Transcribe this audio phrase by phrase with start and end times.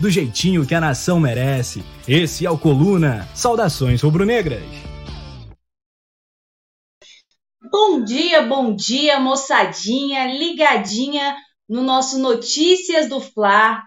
[0.00, 1.82] do jeitinho que a nação merece.
[2.06, 3.26] Esse é o Coluna.
[3.34, 4.62] Saudações rubro-negras.
[7.70, 11.36] Bom dia, bom dia, moçadinha, ligadinha
[11.68, 13.82] no nosso Notícias do Fla.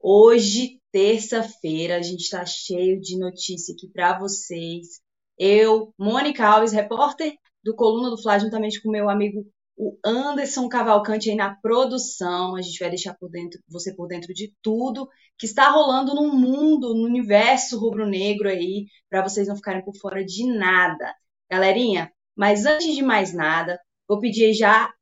[0.00, 5.00] Hoje, terça-feira, a gente está cheio de notícia aqui para vocês.
[5.38, 9.46] Eu, Mônica Alves, repórter do Coluna do Fla, juntamente com meu amigo
[9.80, 12.54] o Anderson Cavalcante aí na produção.
[12.54, 15.08] A gente vai deixar por dentro, você por dentro de tudo
[15.38, 20.22] que está rolando no mundo, no universo rubro-negro aí, para vocês não ficarem por fora
[20.22, 21.14] de nada.
[21.50, 24.92] Galerinha, mas antes de mais nada, vou pedir já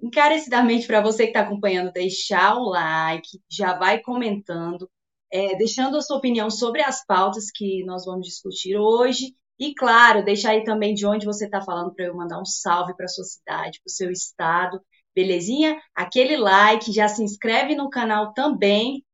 [0.00, 4.88] encarecidamente para você que está acompanhando deixar o like, já vai comentando,
[5.32, 10.24] é, deixando a sua opinião sobre as pautas que nós vamos discutir hoje e, claro,
[10.24, 13.24] deixa aí também de onde você está falando para eu mandar um salve para sua
[13.24, 14.80] cidade, para o seu estado.
[15.14, 15.76] Belezinha?
[15.94, 19.04] Aquele like, já se inscreve no canal também.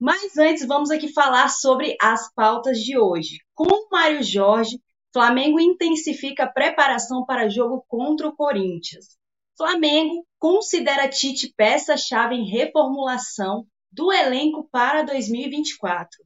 [0.00, 3.38] Mas antes, vamos aqui falar sobre as pautas de hoje.
[3.54, 4.80] Com o Mário Jorge,
[5.12, 9.16] Flamengo intensifica a preparação para jogo contra o Corinthians.
[9.56, 16.24] Flamengo considera Tite peça-chave em reformulação do elenco para 2024.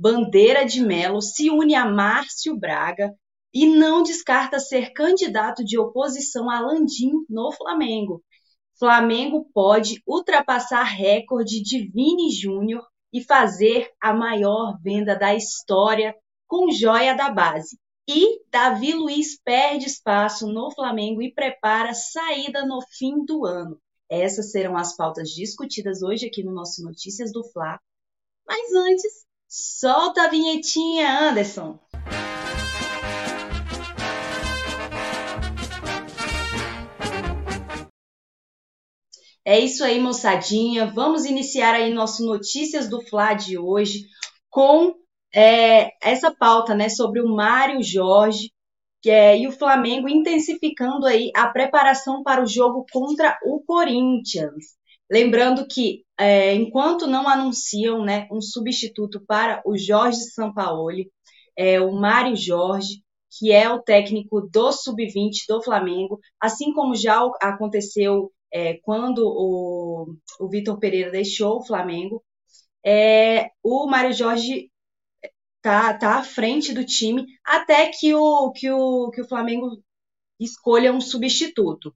[0.00, 3.14] Bandeira de Melo se une a Márcio Braga
[3.52, 8.24] e não descarta ser candidato de oposição a Landim no Flamengo.
[8.78, 16.16] Flamengo pode ultrapassar recorde de Vini Júnior e fazer a maior venda da história
[16.48, 17.78] com joia da base.
[18.08, 23.78] E Davi Luiz perde espaço no Flamengo e prepara saída no fim do ano.
[24.08, 27.78] Essas serão as pautas discutidas hoje aqui no nosso Notícias do Fla.
[28.46, 31.76] Mas antes, Solta a vinhetinha, Anderson.
[39.44, 40.86] É isso aí, moçadinha.
[40.86, 44.06] Vamos iniciar aí nosso Notícias do Fla de hoje
[44.48, 44.94] com
[45.34, 48.52] é, essa pauta, né, sobre o Mário Jorge
[49.02, 54.78] que é, e o Flamengo intensificando aí a preparação para o jogo contra o Corinthians.
[55.10, 61.10] Lembrando que, é, enquanto não anunciam né, um substituto para o Jorge Sampaoli,
[61.56, 63.02] é, o Mário Jorge,
[63.38, 70.14] que é o técnico do Sub-20 do Flamengo, assim como já aconteceu é, quando o,
[70.38, 72.22] o Vitor Pereira deixou o Flamengo,
[72.84, 74.70] é, o Mário Jorge
[75.62, 79.82] tá, tá à frente do time até que o, que o, que o Flamengo
[80.38, 81.94] escolha um substituto.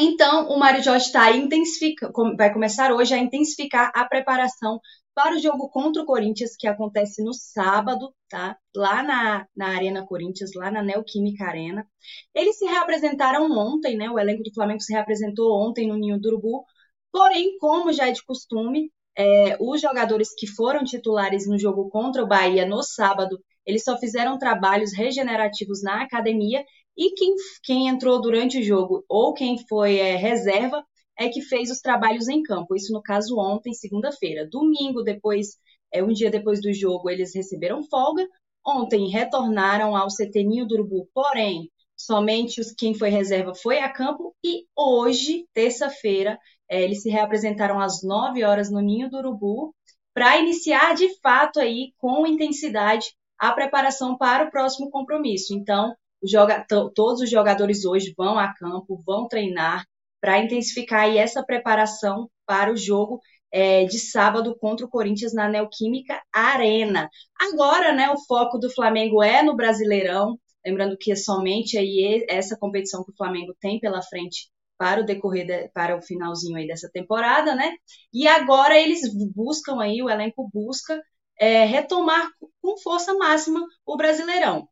[0.00, 4.80] Então, o Mário Jorge está intensifica, vai começar hoje a intensificar a preparação
[5.14, 8.56] para o jogo contra o Corinthians, que acontece no sábado, tá?
[8.74, 11.86] Lá na, na Arena Corinthians, lá na Neoquímica Arena.
[12.34, 14.08] Eles se reapresentaram ontem, né?
[14.10, 16.64] O elenco do Flamengo se reapresentou ontem no Ninho do Urubu.
[17.12, 22.22] Porém, como já é de costume, é, os jogadores que foram titulares no jogo contra
[22.22, 26.64] o Bahia no sábado, eles só fizeram trabalhos regenerativos na academia
[27.00, 30.84] e quem, quem entrou durante o jogo ou quem foi é, reserva
[31.18, 32.76] é que fez os trabalhos em campo.
[32.76, 34.46] Isso no caso ontem, segunda-feira.
[34.46, 35.56] Domingo, depois,
[35.90, 38.28] é, um dia depois do jogo, eles receberam folga.
[38.66, 44.34] Ontem retornaram ao CT do Urubu, porém, somente os, quem foi reserva foi a campo.
[44.44, 46.38] E hoje, terça-feira,
[46.70, 49.74] é, eles se reapresentaram às 9 horas no Ninho do Urubu
[50.12, 53.06] para iniciar de fato aí com intensidade
[53.38, 55.54] a preparação para o próximo compromisso.
[55.54, 56.64] Então, joga,
[56.94, 59.84] todos os jogadores hoje vão a campo, vão treinar
[60.20, 63.20] para intensificar aí essa preparação para o jogo
[63.52, 67.08] é, de sábado contra o Corinthians na Neoquímica Arena.
[67.40, 72.56] Agora, né, o foco do Flamengo é no Brasileirão, lembrando que é somente aí essa
[72.58, 76.66] competição que o Flamengo tem pela frente para o decorrer de, para o finalzinho aí
[76.66, 77.72] dessa temporada, né?
[78.12, 79.02] E agora eles
[79.34, 81.00] buscam aí o elenco busca
[81.38, 82.30] é, retomar
[82.62, 84.68] com força máxima o Brasileirão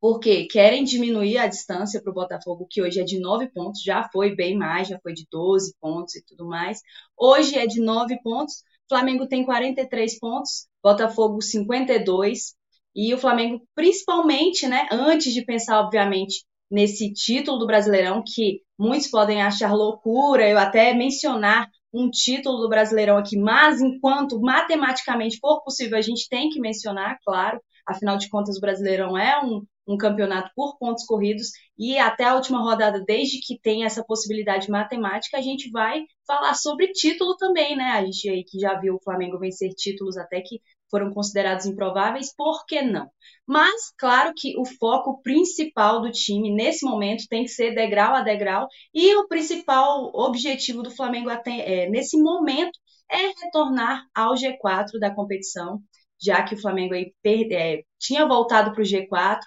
[0.00, 4.08] porque querem diminuir a distância para o Botafogo, que hoje é de 9 pontos, já
[4.10, 6.80] foi bem mais, já foi de 12 pontos e tudo mais.
[7.16, 12.54] Hoje é de 9 pontos, Flamengo tem 43 pontos, Botafogo 52,
[12.94, 19.08] e o Flamengo, principalmente, né, antes de pensar, obviamente, nesse título do Brasileirão, que muitos
[19.08, 25.62] podem achar loucura, eu até mencionar um título do Brasileirão aqui, mas enquanto matematicamente for
[25.62, 29.96] possível, a gente tem que mencionar, claro, afinal de contas, o Brasileirão é um, um
[29.96, 31.48] campeonato por pontos corridos
[31.78, 36.54] e até a última rodada, desde que tem essa possibilidade matemática, a gente vai falar
[36.54, 37.90] sobre título também, né?
[37.92, 40.60] A gente aí que já viu o Flamengo vencer títulos até que
[40.90, 43.08] foram considerados improváveis, por que não?
[43.46, 48.22] Mas, claro que o foco principal do time nesse momento tem que ser degrau a
[48.22, 52.78] degrau, e o principal objetivo do Flamengo até, é, nesse momento
[53.10, 55.80] é retornar ao G4 da competição,
[56.20, 59.40] já que o Flamengo aí perde, é, tinha voltado para o G4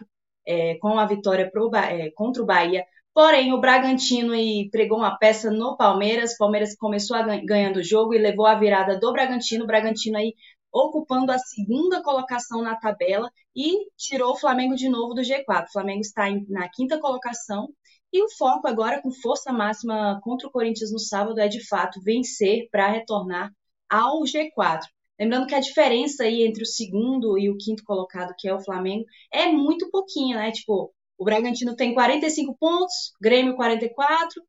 [0.46, 2.86] é, com a vitória pro, é, contra o Bahia.
[3.14, 6.34] Porém, o Bragantino aí pregou uma peça no Palmeiras.
[6.34, 9.64] O Palmeiras começou a ganhando o jogo e levou a virada do Bragantino.
[9.66, 10.34] O Bragantino aí
[10.72, 15.66] ocupando a segunda colocação na tabela e tirou o Flamengo de novo do G4.
[15.68, 17.70] O Flamengo está na quinta colocação
[18.12, 22.02] e o foco agora, com força máxima contra o Corinthians no sábado, é de fato
[22.02, 23.52] vencer para retornar
[23.90, 24.82] ao G4.
[25.20, 28.64] Lembrando que a diferença aí entre o segundo e o quinto colocado, que é o
[28.64, 30.52] Flamengo, é muito pouquinho, né?
[30.52, 34.42] Tipo, o Bragantino tem 45 pontos, Grêmio 44,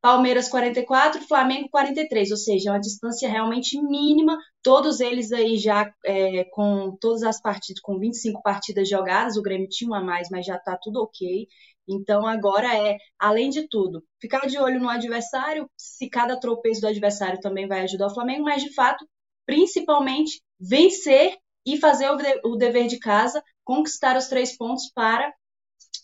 [0.00, 5.92] Palmeiras 44, Flamengo 43, ou seja, é uma distância realmente mínima, todos eles aí já
[6.04, 10.28] é, com todas as partidas, com 25 partidas jogadas, o Grêmio tinha uma a mais,
[10.28, 11.46] mas já está tudo ok.
[11.88, 16.88] Então agora é, além de tudo, ficar de olho no adversário, se cada tropeço do
[16.88, 19.06] adversário também vai ajudar o Flamengo, mas de fato,
[19.46, 22.10] principalmente vencer e fazer
[22.44, 25.32] o dever de casa, conquistar os três pontos para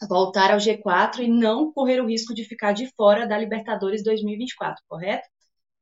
[0.09, 4.83] voltar ao G4 e não correr o risco de ficar de fora da Libertadores 2024,
[4.89, 5.29] correto?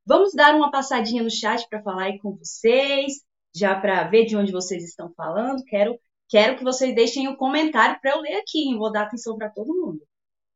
[0.06, 3.14] Vamos dar uma passadinha no chat para falar aí com vocês,
[3.55, 5.64] já para ver de onde vocês estão falando.
[5.64, 5.99] Quero,
[6.29, 8.79] quero que vocês deixem o um comentário para eu ler aqui, hein?
[8.79, 10.00] vou dar atenção para todo mundo.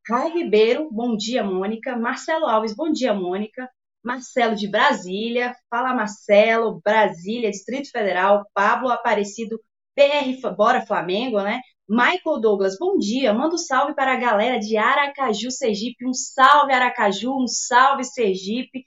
[0.09, 1.97] Rai Ribeiro, bom dia, Mônica.
[1.97, 3.69] Marcelo Alves, bom dia, Mônica.
[4.03, 9.61] Marcelo de Brasília, fala Marcelo, Brasília, Distrito Federal, Pablo Aparecido,
[9.95, 11.61] PR, bora Flamengo, né?
[11.89, 13.35] Michael Douglas, bom dia.
[13.35, 16.07] Manda um salve para a galera de Aracaju, Sergipe.
[16.07, 17.35] Um salve, Aracaju.
[17.43, 18.85] Um salve, Sergipe.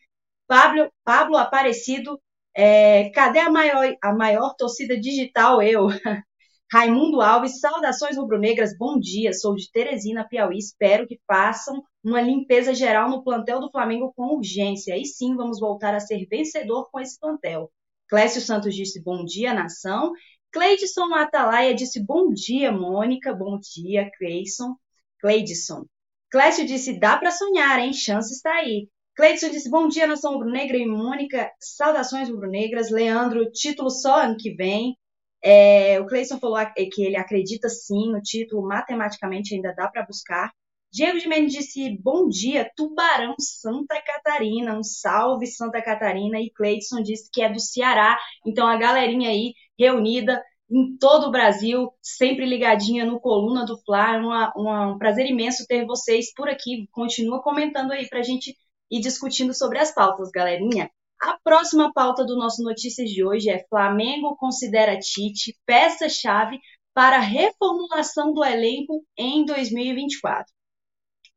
[0.48, 2.20] Pablo, Pablo Aparecido,
[2.56, 5.62] é, cadê a maior, a maior torcida digital?
[5.62, 5.88] Eu.
[6.72, 9.34] Raimundo Alves, saudações rubro-negras, bom dia.
[9.34, 10.58] Sou de Teresina, Piauí.
[10.58, 14.98] Espero que façam uma limpeza geral no plantel do Flamengo com urgência.
[14.98, 17.72] E sim, vamos voltar a ser vencedor com esse plantel.
[18.10, 20.12] Clécio Santos disse bom dia, nação.
[20.52, 23.34] Cleidson Atalaia disse bom dia, Mônica.
[23.34, 24.76] Bom dia, Cleidson.
[25.20, 25.86] Cleidson.
[26.30, 27.94] Clécio disse dá para sonhar, hein?
[27.94, 28.90] Chance está aí.
[29.16, 30.78] Cleidson disse bom dia, nação rubro-negra.
[30.78, 32.92] E Mônica, saudações rubro-negras.
[32.92, 34.98] Leandro, título só ano que vem.
[35.44, 40.50] É, o Cleison falou que ele acredita sim no título, matematicamente ainda dá para buscar.
[40.94, 46.40] Diego de Mendes disse bom dia, Tubarão, Santa Catarina, um salve Santa Catarina.
[46.40, 51.32] E Cleidson disse que é do Ceará, então a galerinha aí reunida em todo o
[51.32, 54.14] Brasil, sempre ligadinha no Coluna do Fla.
[54.14, 56.88] É uma, uma, um prazer imenso ter vocês por aqui.
[56.92, 58.56] Continua comentando aí para a gente
[58.92, 60.92] ir discutindo sobre as pautas, galerinha.
[61.20, 66.60] A próxima pauta do nosso Notícias de hoje é Flamengo considera Tite peça-chave
[66.94, 70.54] para reformulação do elenco em 2024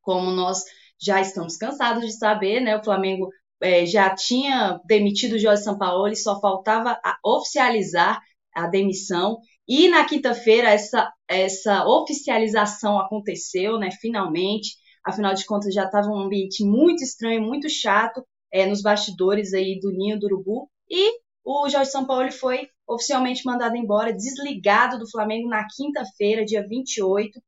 [0.06, 0.62] como nós
[1.02, 2.76] já estamos cansados de saber, né?
[2.76, 3.28] O Flamengo
[3.60, 8.20] é, já tinha demitido o Jorge Sampaoli, só faltava oficializar
[8.54, 9.38] a demissão.
[9.68, 13.90] E na quinta-feira essa, essa oficialização aconteceu, né?
[14.00, 14.76] Finalmente.
[15.04, 19.78] Afinal de contas, já estava um ambiente muito estranho, muito chato é, nos bastidores aí
[19.80, 20.70] do Ninho do Urubu.
[20.88, 27.40] E o Jorge Sampaoli foi oficialmente mandado embora, desligado do Flamengo na quinta-feira, dia 28.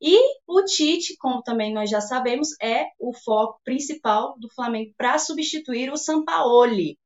[0.00, 5.18] E o Tite, como também nós já sabemos, é o foco principal do Flamengo para
[5.18, 6.98] substituir o Sampaoli.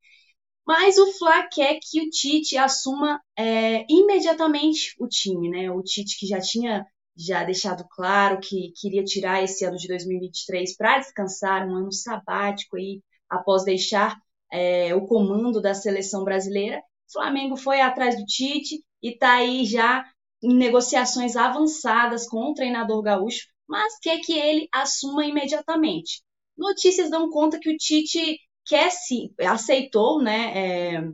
[0.66, 5.70] Mas o Fla quer que o Tite assuma é, imediatamente o time, né?
[5.70, 6.84] O Tite que já tinha
[7.16, 12.76] já deixado claro que queria tirar esse ano de 2023 para descansar, um ano sabático
[12.76, 14.16] aí, após deixar
[14.52, 16.82] é, o comando da seleção brasileira.
[17.08, 20.04] O Flamengo foi atrás do Tite e está aí já
[20.42, 26.22] em negociações avançadas com o treinador gaúcho, mas quer que ele assuma imediatamente.
[26.56, 30.52] Notícias dão conta que o Tite quer se aceitou, né,
[30.96, 31.08] é,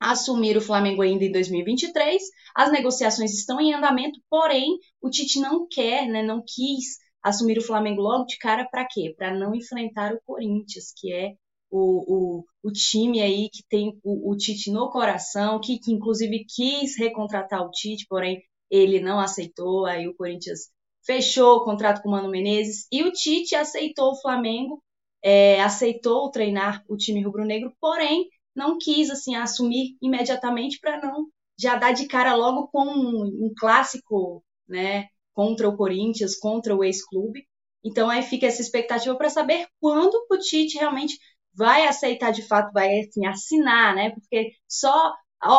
[0.00, 2.22] assumir o Flamengo ainda em 2023.
[2.54, 7.62] As negociações estão em andamento, porém o Tite não quer, né, não quis assumir o
[7.64, 9.14] Flamengo logo de cara para quê?
[9.16, 11.34] Para não enfrentar o Corinthians, que é
[11.70, 16.44] o, o, o time aí que tem o, o Tite no coração, que, que inclusive
[16.44, 20.70] quis recontratar o Tite, porém ele não aceitou, aí o Corinthians
[21.04, 24.82] fechou o contrato com o Mano Menezes e o Tite aceitou o Flamengo
[25.22, 31.26] é, aceitou treinar o time rubro-negro, porém não quis assim assumir imediatamente para não
[31.58, 36.82] já dar de cara logo com um, um clássico, né, contra o Corinthians, contra o
[36.82, 37.46] ex-clube.
[37.84, 41.18] Então aí fica essa expectativa para saber quando o Tite realmente
[41.54, 44.10] vai aceitar de fato, vai assim, assinar, né?
[44.10, 45.14] Porque só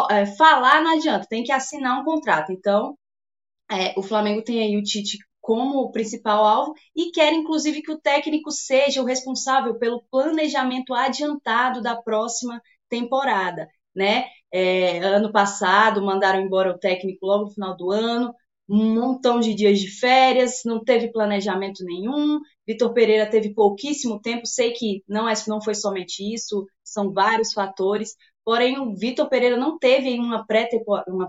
[0.10, 2.52] é, falar não adianta, tem que assinar um contrato.
[2.52, 2.98] Então,
[3.72, 8.00] é, o Flamengo tem aí o Tite como principal alvo e quer inclusive que o
[8.00, 14.26] técnico seja o responsável pelo planejamento adiantado da próxima temporada, né?
[14.52, 18.34] É, ano passado mandaram embora o técnico logo no final do ano,
[18.72, 22.40] um montão de dias de férias, não teve planejamento nenhum.
[22.66, 27.52] Vitor Pereira teve pouquíssimo tempo, sei que não, é, não foi somente isso, são vários
[27.52, 28.16] fatores.
[28.46, 30.46] Porém, o Vitor Pereira não teve uma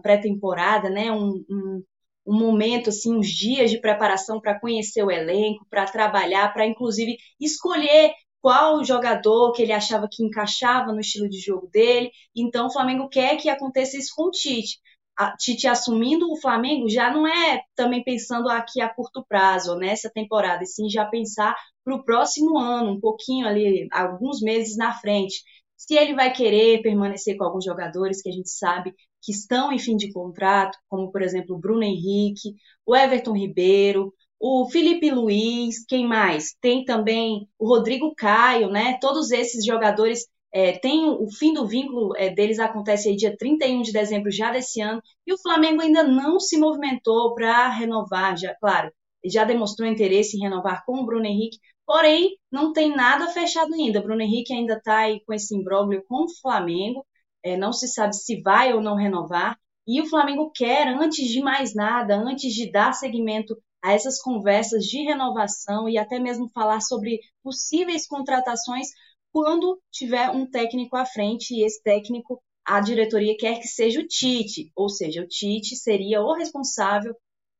[0.00, 1.10] pré-temporada, né?
[1.10, 1.82] Um, um,
[2.28, 7.16] um, momento, assim, uns dias de preparação para conhecer o elenco, para trabalhar, para inclusive
[7.40, 12.10] escolher qual jogador que ele achava que encaixava no estilo de jogo dele.
[12.36, 14.78] Então, o Flamengo quer que aconteça isso com o Tite.
[15.16, 20.10] A Tite assumindo o Flamengo já não é também pensando aqui a curto prazo, nessa
[20.10, 21.54] temporada, e sim já pensar
[21.84, 25.42] para o próximo ano, um pouquinho ali, alguns meses na frente.
[25.76, 29.78] Se ele vai querer permanecer com alguns jogadores que a gente sabe que estão em
[29.78, 32.54] fim de contrato, como por exemplo o Bruno Henrique,
[32.86, 36.54] o Everton Ribeiro, o Felipe Luiz, quem mais?
[36.60, 38.98] Tem também o Rodrigo Caio, né?
[39.00, 43.82] Todos esses jogadores é, tem o fim do vínculo é, deles acontece aí dia 31
[43.82, 48.54] de dezembro já desse ano, e o Flamengo ainda não se movimentou para renovar, já,
[48.56, 48.92] claro,
[49.24, 54.00] já demonstrou interesse em renovar com o Bruno Henrique, Porém, não tem nada fechado ainda.
[54.00, 57.04] Bruno Henrique ainda está aí com esse imbróglio com o Flamengo.
[57.42, 59.58] É, não se sabe se vai ou não renovar.
[59.86, 64.84] E o Flamengo quer, antes de mais nada, antes de dar seguimento a essas conversas
[64.84, 68.88] de renovação e até mesmo falar sobre possíveis contratações,
[69.32, 74.06] quando tiver um técnico à frente e esse técnico, a diretoria quer que seja o
[74.06, 77.14] Tite, ou seja, o Tite seria o responsável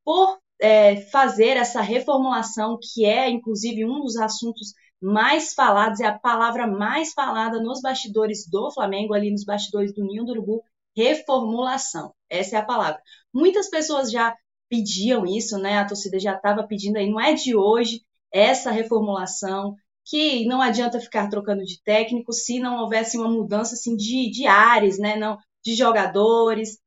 [0.05, 6.17] por é, fazer essa reformulação, que é, inclusive, um dos assuntos mais falados, é a
[6.17, 10.63] palavra mais falada nos bastidores do Flamengo, ali nos bastidores do Ninho do Urubu,
[10.97, 12.15] reformulação.
[12.31, 13.03] Essa é a palavra.
[13.35, 14.37] Muitas pessoas já
[14.69, 15.79] pediam isso, né?
[15.79, 18.03] A torcida já estava pedindo aí, não é de hoje
[18.33, 23.97] essa reformulação, que não adianta ficar trocando de técnico se não houvesse uma mudança assim
[23.97, 25.17] de, de ares, né?
[25.17, 26.79] Não, de jogadores,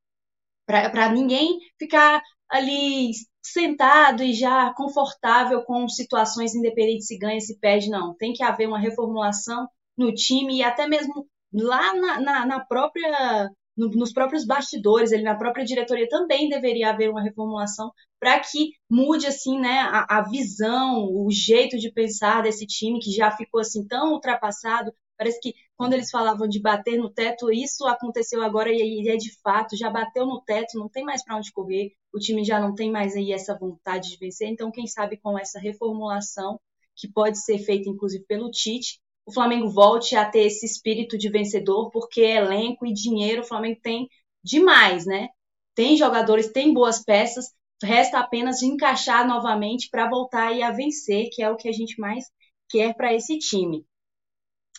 [0.66, 3.10] para ninguém ficar ali
[3.42, 8.14] sentado e já confortável com situações independentes se ganha, se perde, não.
[8.14, 13.50] Tem que haver uma reformulação no time e até mesmo lá na, na, na própria
[13.76, 18.72] no, nos próprios bastidores, ele na própria diretoria também deveria haver uma reformulação para que
[18.90, 23.60] mude assim, né, a, a, visão, o jeito de pensar desse time que já ficou
[23.60, 24.92] assim tão ultrapassado.
[25.18, 29.32] Parece que quando eles falavam de bater no teto, isso aconteceu agora e é de
[29.40, 32.74] fato, já bateu no teto, não tem mais para onde correr o time já não
[32.74, 34.48] tem mais aí essa vontade de vencer.
[34.48, 36.58] Então, quem sabe com essa reformulação,
[36.94, 41.28] que pode ser feita inclusive pelo Tite, o Flamengo volte a ter esse espírito de
[41.28, 44.08] vencedor, porque elenco e dinheiro o Flamengo tem
[44.42, 45.28] demais, né?
[45.74, 47.46] Tem jogadores, tem boas peças,
[47.82, 52.00] resta apenas encaixar novamente para voltar aí a vencer, que é o que a gente
[52.00, 52.24] mais
[52.68, 53.84] quer para esse time.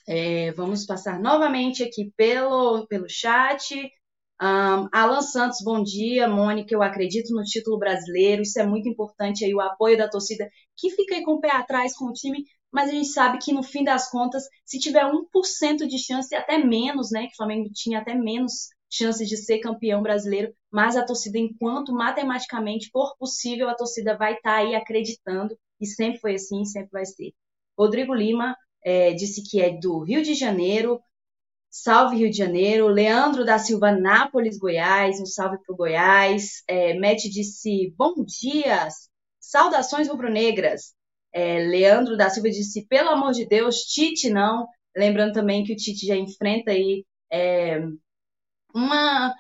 [0.07, 3.75] É, vamos passar novamente aqui pelo, pelo chat.
[4.41, 6.27] Um, Alan Santos, bom dia.
[6.27, 8.41] Mônica, eu acredito no título brasileiro.
[8.43, 11.51] Isso é muito importante aí, o apoio da torcida, que fica aí com o pé
[11.51, 15.03] atrás com o time, mas a gente sabe que no fim das contas, se tiver
[15.05, 17.27] 1% de chance, até menos, né?
[17.27, 21.93] Que o Flamengo tinha até menos chances de ser campeão brasileiro, mas a torcida, enquanto
[21.93, 26.89] matematicamente for possível, a torcida vai estar tá aí acreditando, e sempre foi assim, sempre
[26.91, 27.33] vai ser.
[27.77, 30.99] Rodrigo Lima é, disse que é do Rio de Janeiro,
[31.69, 32.87] Salve Rio de Janeiro.
[32.87, 35.19] Leandro da Silva, Nápoles, Goiás.
[35.19, 36.63] Um salve para o Goiás.
[36.67, 38.87] É, Matt disse: Bom dia,
[39.39, 40.95] saudações rubro-negras.
[41.37, 44.67] É, Leandro da Silva disse: Pelo amor de Deus, Tite não.
[44.95, 47.79] Lembrando também que o Tite já enfrenta aí é,
[48.73, 49.35] uma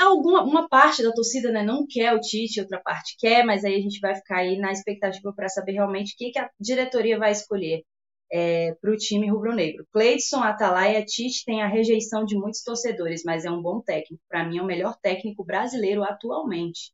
[0.00, 3.76] alguma uma parte da torcida né, não quer o Tite, outra parte quer, mas aí
[3.76, 7.18] a gente vai ficar aí na expectativa para saber realmente o que, que a diretoria
[7.18, 7.82] vai escolher
[8.30, 9.86] é, para o time rubro-negro.
[9.92, 14.22] Cleidson, Atalaia, Tite tem a rejeição de muitos torcedores, mas é um bom técnico.
[14.28, 16.92] Para mim, é o melhor técnico brasileiro atualmente.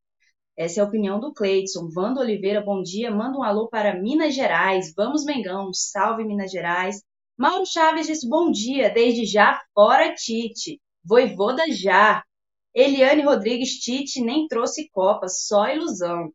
[0.60, 1.88] Essa é a opinião do Cleidson.
[1.88, 3.10] Vando Oliveira, bom dia.
[3.10, 4.92] Manda um alô para Minas Gerais.
[4.94, 5.72] Vamos, Mengão.
[5.72, 7.02] Salve, Minas Gerais.
[7.34, 8.90] Mauro Chaves disse bom dia.
[8.90, 10.78] Desde já, fora Tite.
[11.02, 12.22] Voivoda já.
[12.74, 16.30] Eliane Rodrigues, Tite nem trouxe Copa, só ilusão.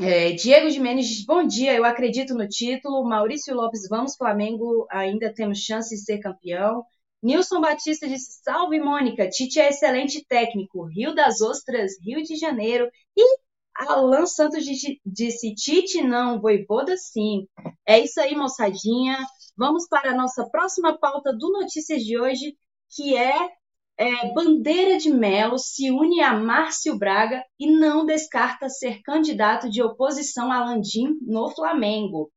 [0.00, 3.04] É, Diego Jimenez diz, bom dia, eu acredito no título.
[3.04, 6.82] Maurício Lopes, vamos Flamengo, ainda temos chance de ser campeão.
[7.22, 12.90] Nilson Batista disse, salve Mônica, Tite é excelente técnico, Rio das Ostras, Rio de Janeiro.
[13.16, 13.38] E
[13.76, 14.64] Alan Santos
[15.04, 17.46] disse, Tite não, Voivoda sim.
[17.86, 19.18] É isso aí, moçadinha.
[19.56, 22.56] Vamos para a nossa próxima pauta do Notícias de hoje,
[22.90, 23.50] que é
[23.96, 29.82] é, Bandeira de Melo se une a Márcio Braga e não descarta ser candidato de
[29.82, 32.32] oposição a Landim no Flamengo.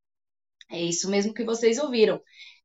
[0.69, 2.21] É isso mesmo que vocês ouviram.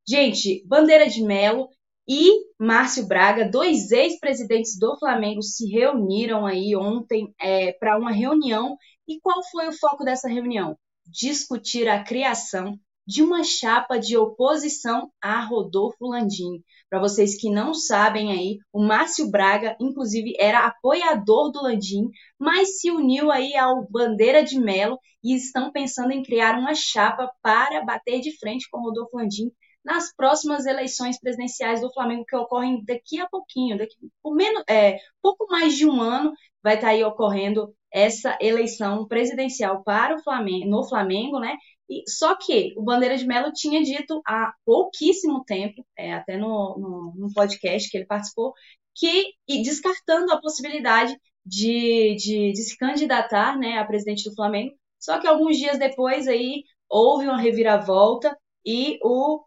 [0.07, 1.69] Gente, Bandeira de Melo
[2.13, 8.77] e Márcio Braga, dois ex-presidentes do Flamengo, se reuniram aí ontem é, para uma reunião.
[9.07, 10.77] E qual foi o foco dessa reunião?
[11.07, 12.77] Discutir a criação
[13.07, 16.65] de uma chapa de oposição a Rodolfo Landim.
[16.89, 22.81] Para vocês que não sabem aí, o Márcio Braga, inclusive, era apoiador do Landim, mas
[22.81, 27.85] se uniu aí ao Bandeira de Melo e estão pensando em criar uma chapa para
[27.85, 29.53] bater de frente com Rodolfo Landim
[29.85, 34.99] nas próximas eleições presidenciais do Flamengo que ocorrem daqui a pouquinho, daqui por menos, é,
[35.23, 36.33] pouco mais de um ano
[36.63, 41.57] vai estar tá aí ocorrendo essa eleição presidencial para o Flamengo, no Flamengo, né?
[41.89, 46.79] E, só que o Bandeira de Mello tinha dito há pouquíssimo tempo, é, até no,
[46.79, 48.53] no, no, podcast que ele participou,
[48.95, 54.73] que, e descartando a possibilidade de, de, de se candidatar né, a presidente do Flamengo,
[55.01, 59.43] só que alguns dias depois aí houve uma reviravolta e o,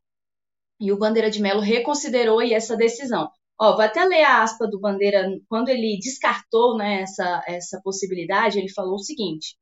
[0.84, 3.30] e o Bandeira de Mello reconsiderou essa decisão.
[3.58, 8.60] Ó, vou até ler a aspa do Bandeira, quando ele descartou né, essa, essa possibilidade,
[8.60, 9.56] ele falou o seguinte,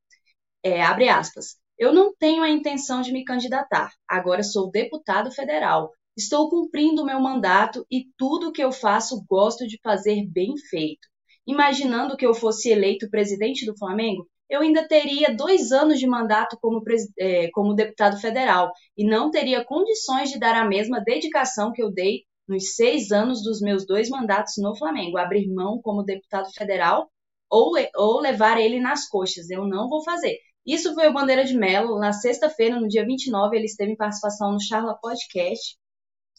[0.64, 3.92] é, abre aspas, eu não tenho a intenção de me candidatar.
[4.08, 5.92] Agora sou deputado federal.
[6.16, 10.56] Estou cumprindo o meu mandato e tudo o que eu faço gosto de fazer bem
[10.70, 11.06] feito.
[11.46, 16.58] Imaginando que eu fosse eleito presidente do Flamengo, eu ainda teria dois anos de mandato
[16.60, 16.82] como,
[17.18, 21.90] é, como deputado federal e não teria condições de dar a mesma dedicação que eu
[21.90, 27.10] dei nos seis anos dos meus dois mandatos no Flamengo, abrir mão como deputado federal
[27.50, 29.48] ou, ou levar ele nas coxas.
[29.48, 30.36] Eu não vou fazer.
[30.66, 31.98] Isso foi o Bandeira de Mello.
[31.98, 35.78] Na sexta-feira, no dia 29, ele esteve em participação no Charla Podcast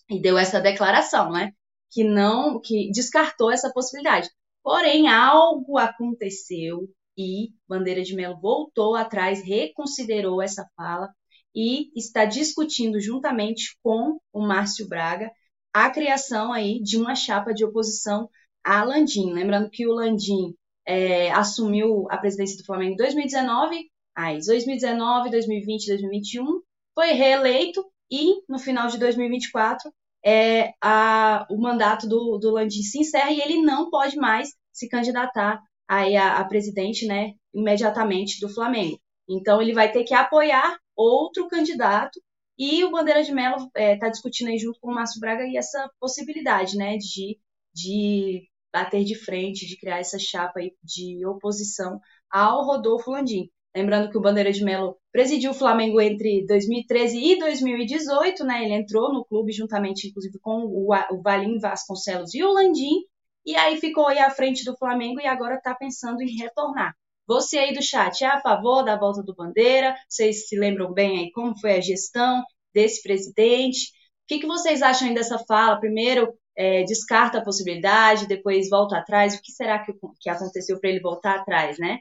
[0.07, 1.51] e deu essa declaração, né?
[1.91, 4.29] Que não, que descartou essa possibilidade.
[4.61, 11.09] Porém, algo aconteceu e Bandeira de Mello voltou atrás, reconsiderou essa fala
[11.55, 15.31] e está discutindo juntamente com o Márcio Braga
[15.73, 18.29] a criação aí de uma chapa de oposição
[18.63, 19.31] a Landim.
[19.31, 25.87] Lembrando que o Landim é, assumiu a presidência do Flamengo em 2019 Aí, 2019, 2020,
[25.87, 26.61] 2021,
[26.93, 29.91] foi reeleito e no final de 2024
[30.23, 34.87] é, a, o mandato do, do Landim se encerra e ele não pode mais se
[34.87, 35.59] candidatar
[35.95, 38.99] aí a, a presidente, né, imediatamente do Flamengo.
[39.29, 42.19] Então ele vai ter que apoiar outro candidato
[42.57, 45.43] e o Bandeira de Mello está é, tá discutindo aí junto com o Márcio Braga
[45.45, 47.39] e essa possibilidade, né, de,
[47.73, 53.49] de bater de frente, de criar essa chapa aí de oposição ao Rodolfo Landim.
[53.75, 58.63] Lembrando que o Bandeira de Melo presidiu o Flamengo entre 2013 e 2018, né?
[58.63, 63.01] Ele entrou no clube juntamente, inclusive, com o Valim Vasconcelos e o Landim,
[63.45, 66.93] e aí ficou aí à frente do Flamengo e agora está pensando em retornar.
[67.25, 69.95] Você aí do chat é a favor da volta do Bandeira?
[70.09, 73.91] Vocês se lembram bem aí como foi a gestão desse presidente?
[74.23, 75.79] O que, que vocês acham dessa fala?
[75.79, 79.35] Primeiro, é, descarta a possibilidade, depois volta atrás.
[79.35, 81.99] O que será que, que aconteceu para ele voltar atrás, né?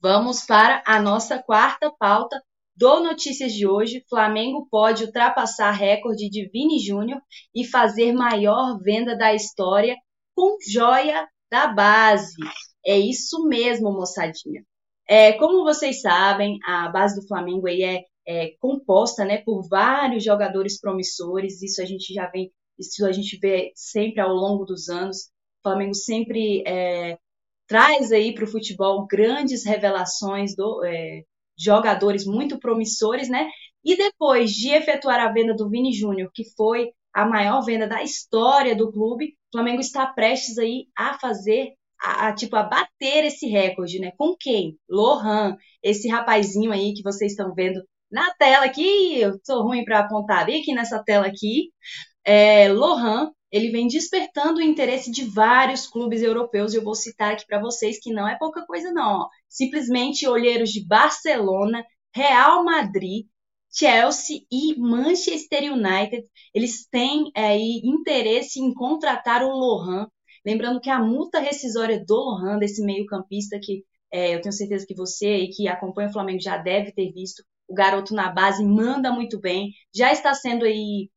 [0.00, 2.38] Vamos para a nossa quarta pauta
[2.76, 4.04] do Notícias de hoje.
[4.08, 7.20] Flamengo pode ultrapassar recorde de Vini Júnior
[7.54, 9.96] e fazer maior venda da história
[10.34, 12.36] com joia da base.
[12.86, 14.64] É isso mesmo, moçadinha.
[15.06, 20.24] É, como vocês sabem, a base do Flamengo aí é, é composta né, por vários
[20.24, 21.62] jogadores promissores.
[21.62, 25.28] Isso a gente já vem, isso a gente vê sempre ao longo dos anos.
[25.60, 27.18] O Flamengo sempre é,
[27.66, 31.22] traz aí para o futebol grandes revelações do é,
[31.58, 33.48] jogadores muito promissores, né?
[33.84, 38.02] E depois de efetuar a venda do Vini Júnior, que foi a maior venda da
[38.02, 43.46] história do clube, Flamengo está prestes aí a fazer a, a, tipo a bater esse
[43.46, 44.10] recorde, né?
[44.18, 44.76] Com quem?
[44.88, 50.00] Lohan, esse rapazinho aí que vocês estão vendo na tela aqui, eu sou ruim para
[50.00, 51.70] apontar bem aqui nessa tela aqui.
[52.24, 56.74] É, Lohan, ele vem despertando o interesse de vários clubes europeus.
[56.74, 59.28] Eu vou citar aqui para vocês que não é pouca coisa, não.
[59.48, 63.26] Simplesmente olheiros de Barcelona, Real Madrid,
[63.74, 70.06] Chelsea e Manchester United, eles têm aí interesse em contratar o Lohan.
[70.46, 73.82] Lembrando que a multa rescisória do Lohan, desse meio-campista que
[74.12, 77.42] é, eu tenho certeza que você e que acompanha o Flamengo já deve ter visto.
[77.66, 81.10] O garoto na base manda muito bem, já está sendo aí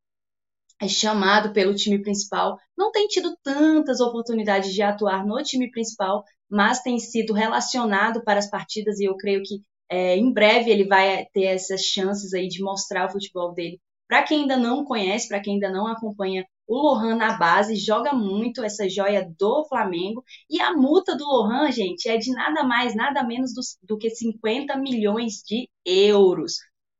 [0.80, 2.58] é, chamado pelo time principal.
[2.76, 8.40] Não tem tido tantas oportunidades de atuar no time principal, mas tem sido relacionado para
[8.40, 12.48] as partidas e eu creio que é, em breve ele vai ter essas chances aí
[12.48, 13.80] de mostrar o futebol dele.
[14.06, 18.12] Para quem ainda não conhece, para quem ainda não acompanha o Lohan na base, joga
[18.12, 20.22] muito essa joia do Flamengo.
[20.50, 24.10] E a multa do Lohan, gente, é de nada mais, nada menos do, do que
[24.10, 26.56] 50 milhões de euros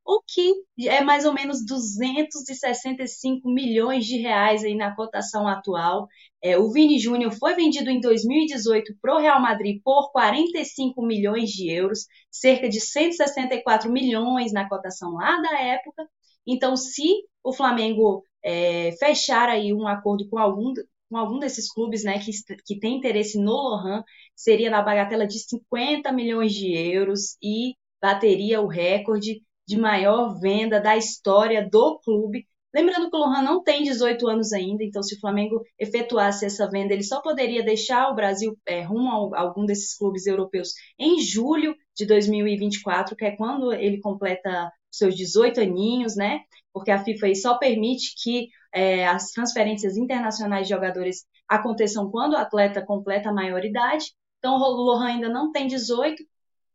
[0.09, 0.55] o que
[0.87, 6.07] é mais ou menos 265 milhões de reais aí na cotação atual.
[6.41, 11.51] É, o Vini Júnior foi vendido em 2018 para o Real Madrid por 45 milhões
[11.51, 16.09] de euros, cerca de 164 milhões na cotação lá da época.
[16.47, 17.07] Então, se
[17.43, 20.73] o Flamengo é, fechar aí um acordo com algum,
[21.07, 22.31] com algum desses clubes né, que,
[22.65, 24.03] que tem interesse no Lohan,
[24.35, 30.81] seria na bagatela de 50 milhões de euros e bateria o recorde de maior venda
[30.81, 32.47] da história do clube.
[32.73, 36.67] Lembrando que o Lohan não tem 18 anos ainda, então se o Flamengo efetuasse essa
[36.67, 41.21] venda, ele só poderia deixar o Brasil é, rumo a algum desses clubes europeus em
[41.21, 46.39] julho de 2024, que é quando ele completa seus 18 aninhos, né?
[46.73, 52.37] Porque a FIFA só permite que é, as transferências internacionais de jogadores aconteçam quando o
[52.37, 54.13] atleta completa a maioridade.
[54.39, 56.23] Então o Lohan ainda não tem 18,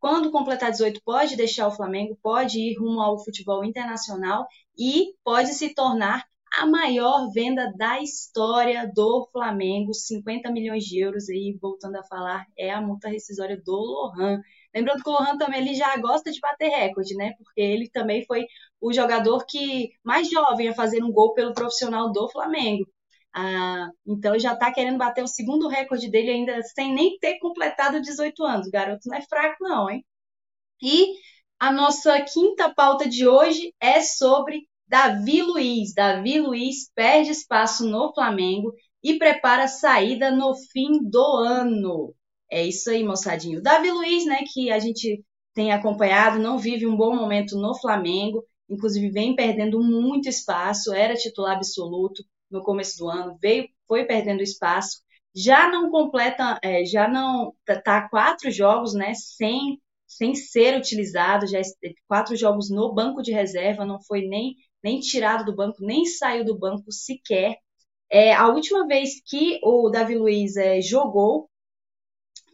[0.04, 4.46] quando completar 18, pode deixar o Flamengo, pode ir rumo ao futebol internacional
[4.78, 6.26] e pode se tornar
[6.58, 12.44] a maior venda da história do Flamengo, 50 milhões de euros aí, voltando a falar,
[12.54, 14.42] é a multa rescisória do Lohan.
[14.74, 17.32] Lembrando que o Lohan também ele já gosta de bater recorde, né?
[17.38, 18.46] Porque ele também foi
[18.82, 22.84] o jogador que mais jovem a fazer um gol pelo profissional do Flamengo.
[23.34, 28.00] Ah, então já está querendo bater o segundo recorde dele ainda sem nem ter completado
[28.00, 28.68] 18 anos.
[28.68, 30.04] O garoto não é fraco, não, hein?
[30.82, 31.14] E
[31.58, 35.94] a nossa quinta pauta de hoje é sobre Davi Luiz.
[35.94, 42.14] Davi Luiz perde espaço no Flamengo e prepara saída no fim do ano.
[42.50, 43.62] É isso aí, moçadinho.
[43.62, 48.44] Davi Luiz, né, que a gente tem acompanhado, não vive um bom momento no Flamengo,
[48.68, 54.42] inclusive vem perdendo muito espaço, era titular absoluto, no começo do ano, veio, foi perdendo
[54.42, 55.02] espaço,
[55.34, 61.46] já não completa, é, já não tá, tá quatro jogos, né, sem sem ser utilizado,
[61.48, 61.60] já
[62.06, 66.44] quatro jogos no banco de reserva, não foi nem nem tirado do banco, nem saiu
[66.44, 67.56] do banco sequer.
[68.10, 71.48] É, a última vez que o Davi Luiz é, jogou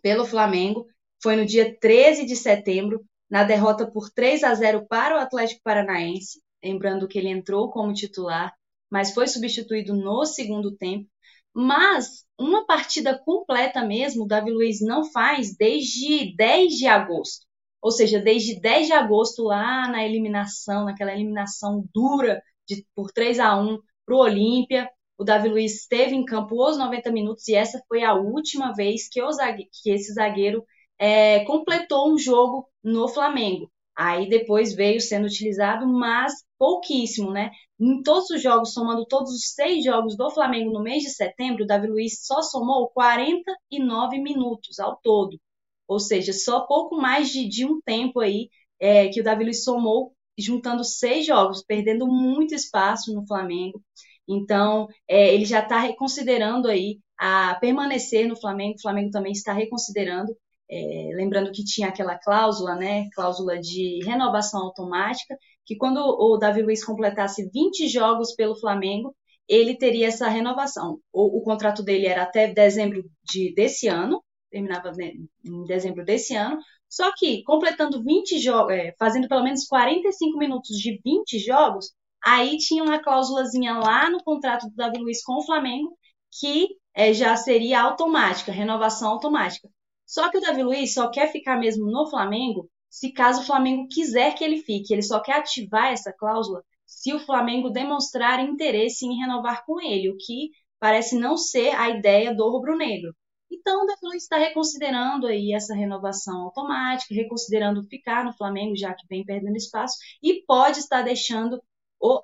[0.00, 0.86] pelo Flamengo
[1.22, 5.60] foi no dia 13 de setembro, na derrota por 3 a 0 para o Atlético
[5.62, 6.40] Paranaense.
[6.64, 8.54] Lembrando que ele entrou como titular
[8.90, 11.08] mas foi substituído no segundo tempo.
[11.54, 17.46] Mas uma partida completa mesmo, o Davi Luiz não faz desde 10 de agosto.
[17.82, 23.40] Ou seja, desde 10 de agosto, lá na eliminação, naquela eliminação dura de, por 3
[23.40, 27.54] a 1 para o Olímpia, o Davi Luiz esteve em campo os 90 minutos e
[27.54, 30.64] essa foi a última vez que, zague, que esse zagueiro
[30.98, 33.70] é, completou um jogo no Flamengo.
[33.94, 37.50] Aí depois veio sendo utilizado, mas pouquíssimo, né?
[37.80, 41.64] Em todos os jogos, somando todos os seis jogos do Flamengo no mês de setembro,
[41.64, 45.40] o Davi Luiz só somou 49 minutos ao todo.
[45.88, 49.64] Ou seja, só pouco mais de, de um tempo aí é, que o Davi Luiz
[49.64, 53.82] somou, juntando seis jogos, perdendo muito espaço no Flamengo.
[54.28, 58.76] Então, é, ele já está reconsiderando aí a permanecer no Flamengo.
[58.78, 60.36] O Flamengo também está reconsiderando
[60.70, 65.36] é, lembrando que tinha aquela cláusula, né, cláusula de renovação automática,
[65.70, 69.14] que quando o Davi Luiz completasse 20 jogos pelo Flamengo,
[69.46, 70.98] ele teria essa renovação.
[71.12, 75.12] O, o contrato dele era até dezembro de, desse ano, terminava né,
[75.44, 80.76] em dezembro desse ano, só que completando 20 jogos, é, fazendo pelo menos 45 minutos
[80.76, 81.92] de 20 jogos,
[82.26, 85.96] aí tinha uma cláusulazinha lá no contrato do Davi Luiz com o Flamengo
[86.32, 89.68] que é, já seria automática, renovação automática.
[90.04, 93.88] Só que o Davi Luiz só quer ficar mesmo no Flamengo se caso o Flamengo
[93.88, 94.92] quiser que ele fique.
[94.92, 100.10] Ele só quer ativar essa cláusula se o Flamengo demonstrar interesse em renovar com ele,
[100.10, 103.14] o que parece não ser a ideia do rubro-negro.
[103.50, 109.06] Então, o Luiz está reconsiderando aí essa renovação automática, reconsiderando ficar no Flamengo, já que
[109.08, 111.60] vem perdendo espaço, e pode estar deixando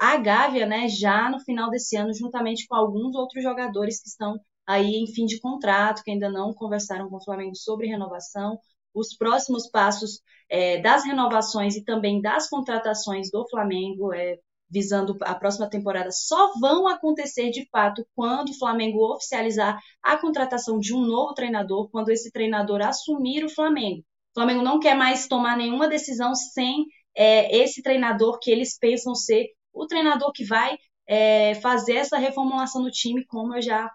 [0.01, 4.39] a Gávea né, já no final desse ano, juntamente com alguns outros jogadores que estão
[4.67, 8.59] aí em fim de contrato, que ainda não conversaram com o Flamengo sobre renovação.
[8.97, 14.39] Os próximos passos é, das renovações e também das contratações do Flamengo, é,
[14.71, 20.79] visando a próxima temporada, só vão acontecer de fato quando o Flamengo oficializar a contratação
[20.79, 24.03] de um novo treinador, quando esse treinador assumir o Flamengo.
[24.35, 29.47] Flamengo não quer mais tomar nenhuma decisão sem é, esse treinador que eles pensam ser
[29.73, 33.91] o treinador que vai é, fazer essa reformulação no time, como eu já,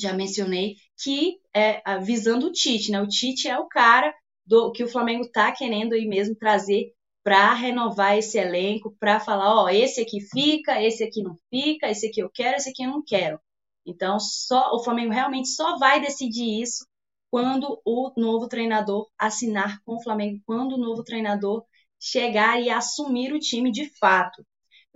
[0.00, 3.00] já mencionei, que é visando o Tite, né?
[3.00, 4.14] O Tite é o cara
[4.46, 9.54] do que o Flamengo está querendo aí mesmo trazer para renovar esse elenco, para falar,
[9.54, 12.90] ó, esse aqui fica, esse aqui não fica, esse aqui eu quero, esse aqui eu
[12.90, 13.38] não quero.
[13.84, 16.86] Então, só o Flamengo realmente só vai decidir isso
[17.30, 21.62] quando o novo treinador assinar com o Flamengo, quando o novo treinador
[22.00, 24.42] chegar e assumir o time de fato.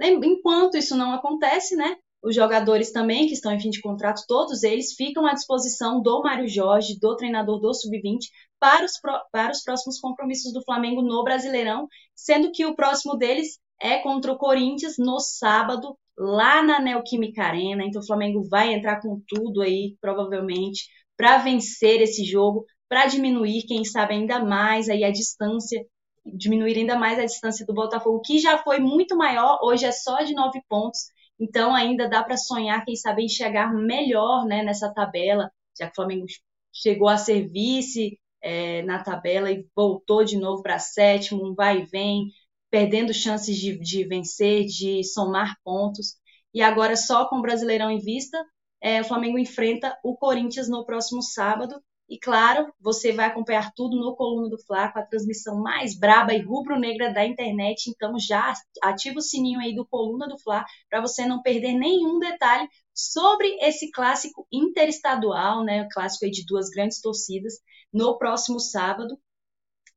[0.00, 1.96] Enquanto isso não acontece, né?
[2.22, 6.22] Os jogadores também que estão em fim de contrato, todos eles ficam à disposição do
[6.22, 8.28] Mário Jorge, do treinador do Sub-20,
[8.60, 8.92] para os,
[9.32, 14.32] para os próximos compromissos do Flamengo no Brasileirão, sendo que o próximo deles é contra
[14.32, 17.84] o Corinthians no sábado, lá na Neoquímica Arena.
[17.84, 23.64] Então o Flamengo vai entrar com tudo aí, provavelmente, para vencer esse jogo, para diminuir,
[23.66, 25.84] quem sabe, ainda mais aí a distância
[26.24, 30.18] diminuir ainda mais a distância do Botafogo, que já foi muito maior, hoje é só
[30.18, 31.00] de nove pontos,
[31.42, 35.92] então ainda dá para sonhar, quem sabe, em chegar melhor né, nessa tabela, já que
[35.92, 36.26] o Flamengo
[36.72, 41.80] chegou a ser vice é, na tabela e voltou de novo para sétimo, um vai
[41.80, 42.28] e vem,
[42.70, 46.14] perdendo chances de, de vencer, de somar pontos.
[46.54, 48.38] E agora, só com o Brasileirão em vista,
[48.80, 51.82] é, o Flamengo enfrenta o Corinthians no próximo sábado.
[52.12, 56.34] E claro, você vai acompanhar tudo no Coluna do Fla, com a transmissão mais braba
[56.34, 57.88] e rubro-negra da internet.
[57.88, 62.18] Então já ativa o sininho aí do Coluna do Fla para você não perder nenhum
[62.18, 65.84] detalhe sobre esse clássico interestadual, né?
[65.84, 67.54] O clássico de duas grandes torcidas
[67.90, 69.18] no próximo sábado.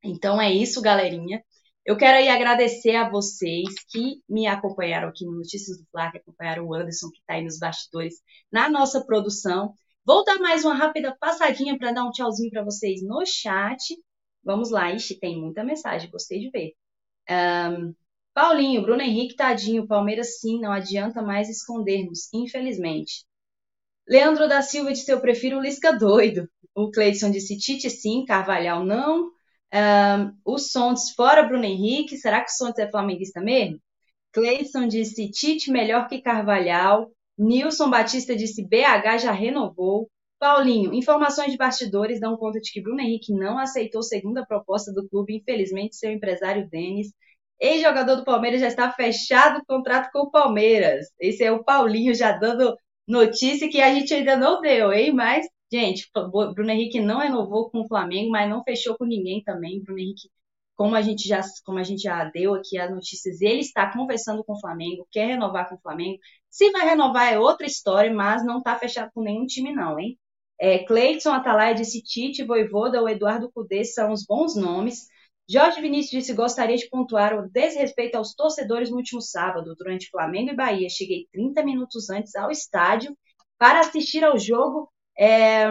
[0.02, 1.44] Então é isso, galerinha.
[1.86, 6.20] Eu quero aí agradecer a vocês que me acompanharam aqui no Notícias do Fla, que
[6.20, 9.74] acompanharam o Anderson, que está aí nos bastidores, na nossa produção.
[10.06, 13.98] Vou dar mais uma rápida passadinha para dar um tchauzinho para vocês no chat.
[14.44, 16.74] Vamos lá, ixi, tem muita mensagem, gostei de ver.
[17.30, 17.96] Um,
[18.34, 23.26] Paulinho, Bruno Henrique, tadinho, Palmeiras sim, não adianta mais escondermos, infelizmente.
[24.08, 26.48] Leandro da Silva disse: Eu prefiro o Lisca doido.
[26.76, 29.32] O Cleidson disse: Tite sim, Carvalhal não.
[29.74, 32.18] Um, o Sontes fora Bruno Henrique.
[32.18, 33.80] Será que o Sontes é flamenguista mesmo?
[34.34, 37.12] Cleidson disse: Tite melhor que Carvalhal.
[37.38, 40.10] Nilson Batista disse BH já renovou.
[40.40, 45.08] Paulinho, informações de bastidores dão conta de que Bruno Henrique não aceitou segunda proposta do
[45.08, 47.14] clube, infelizmente seu empresário Denis.
[47.60, 51.08] Ex-jogador do Palmeiras já está fechado o contrato com o Palmeiras.
[51.20, 52.76] Esse é o Paulinho já dando
[53.08, 55.14] notícia que a gente ainda não deu, hein?
[55.14, 56.10] Mas, gente,
[56.54, 59.82] Bruno Henrique não renovou com o Flamengo, mas não fechou com ninguém também.
[59.82, 60.30] Bruno Henrique
[60.76, 64.44] como a gente já, como a gente já deu aqui as notícias, ele está conversando
[64.44, 66.20] com o Flamengo, quer renovar com o Flamengo.
[66.50, 70.18] Se vai renovar é outra história, mas não está fechado com nenhum time, não, hein?
[70.60, 75.08] É, Cleiton Atalaia disse Tite, Voivoda ou Eduardo Cudê são os bons nomes.
[75.48, 80.52] Jorge Vinícius disse gostaria de pontuar o desrespeito aos torcedores no último sábado, durante Flamengo
[80.52, 80.90] e Bahia.
[80.90, 83.16] Cheguei 30 minutos antes ao estádio
[83.58, 84.92] para assistir ao jogo.
[85.18, 85.68] É,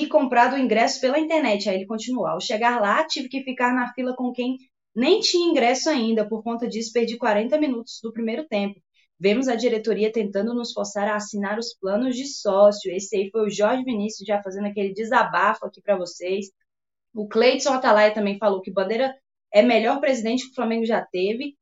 [0.00, 1.68] e comprado o ingresso pela internet.
[1.68, 2.30] Aí ele continua.
[2.30, 4.56] Ao chegar lá, tive que ficar na fila com quem
[4.94, 6.26] nem tinha ingresso ainda.
[6.26, 8.80] Por conta disso, perdi 40 minutos do primeiro tempo.
[9.20, 12.90] Vemos a diretoria tentando nos forçar a assinar os planos de sócio.
[12.90, 16.46] Esse aí foi o Jorge Vinícius já fazendo aquele desabafo aqui para vocês.
[17.14, 19.14] O Cleiton Atalaia também falou que Bandeira
[19.52, 21.54] é melhor presidente que o Flamengo já teve.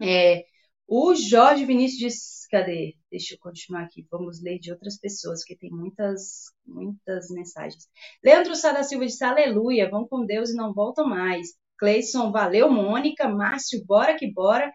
[0.00, 0.44] É,
[0.86, 2.94] o Jorge Vinícius disse, cadê?
[3.10, 4.06] Deixa eu continuar aqui.
[4.10, 7.88] Vamos ler de outras pessoas, que tem muitas, muitas mensagens.
[8.22, 11.48] Leandro Sada Silva disse, aleluia, vão com Deus e não voltam mais.
[11.78, 13.28] Cleison, valeu, Mônica.
[13.28, 14.72] Márcio, bora que bora.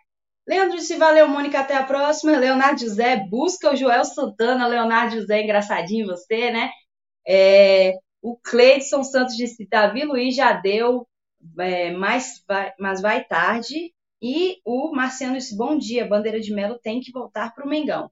[0.47, 2.37] Leandro disse, valeu, Mônica, até a próxima.
[2.37, 4.67] Leonardo José, busca o Joel Santana.
[4.67, 6.71] Leonardo José, engraçadinho você, né?
[7.27, 11.07] É, o Cleidson Santos disse, Davi Luiz já deu,
[11.59, 13.93] é, mas, vai, mas vai tarde.
[14.21, 18.11] E o Marciano disse: Bom dia, Bandeira de Melo tem que voltar para o Mengão.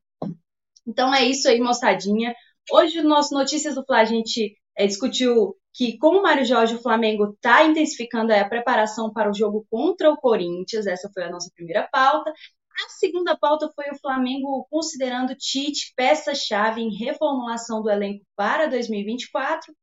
[0.86, 2.34] Então é isso aí, moçadinha.
[2.72, 6.76] Hoje, no nosso Notícias do Fla, a gente é, discutiu que, com o Mário Jorge,
[6.76, 10.88] o Flamengo está intensificando a preparação para o jogo contra o Corinthians.
[10.88, 12.32] Essa foi a nossa primeira pauta.
[12.32, 19.74] A segunda pauta foi o Flamengo considerando Tite peça-chave em reformulação do elenco para 2024.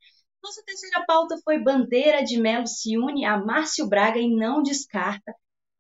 [0.43, 5.35] Nossa terceira pauta foi Bandeira de Melo se une a Márcio Braga e não descarta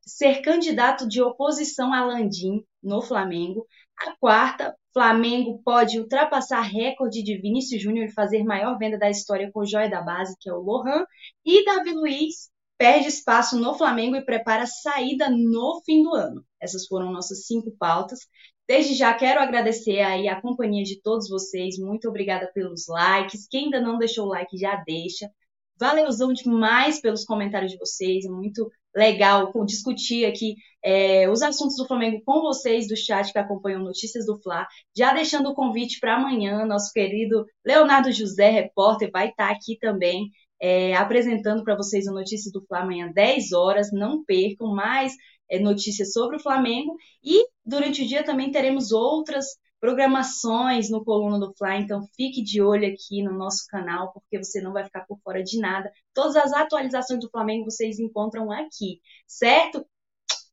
[0.07, 3.67] ser candidato de oposição a Landim no Flamengo.
[3.99, 9.51] A quarta, Flamengo pode ultrapassar recorde de Vinícius Júnior e fazer maior venda da história
[9.53, 11.05] com o joia da base, que é o Lohan.
[11.45, 16.45] E Davi Luiz perde espaço no Flamengo e prepara saída no fim do ano.
[16.61, 18.21] Essas foram nossas cinco pautas.
[18.67, 21.79] Desde já quero agradecer aí a companhia de todos vocês.
[21.79, 23.47] Muito obrigada pelos likes.
[23.49, 25.31] Quem ainda não deixou o like, já deixa.
[25.79, 32.23] Valeuzão demais pelos comentários de vocês, muito legal discutir aqui é, os assuntos do Flamengo
[32.25, 34.67] com vocês do chat que acompanham Notícias do Fla.
[34.97, 39.77] Já deixando o convite para amanhã, nosso querido Leonardo José, repórter, vai estar tá aqui
[39.81, 43.91] também é, apresentando para vocês o Notícias do Fla amanhã, 10 horas.
[43.93, 45.15] Não percam mais
[45.51, 46.95] é, notícias sobre o Flamengo.
[47.23, 49.47] E durante o dia também teremos outras
[49.85, 54.59] programações no Coluna do Fly, então fique de olho aqui no nosso canal, porque você
[54.59, 55.93] não vai ficar por fora de nada.
[56.15, 59.85] Todas as atualizações do Flamengo vocês encontram aqui, certo?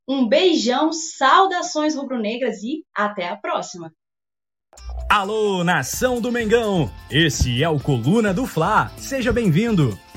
[0.06, 3.94] Um beijão, saudações rubro-negras e até a próxima!
[5.10, 6.92] Alô, nação do Mengão!
[7.10, 8.92] Esse é o Coluna do Fla.
[8.98, 9.98] Seja bem-vindo!